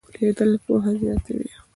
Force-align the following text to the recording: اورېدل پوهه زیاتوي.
اورېدل 0.15 0.51
پوهه 0.63 0.91
زیاتوي. 0.99 1.49